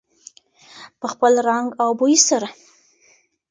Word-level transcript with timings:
په 0.99 1.05
خپل 1.13 1.33
رنګ 1.47 1.67
او 1.81 1.89
بوی 1.99 2.15
سره. 2.27 2.47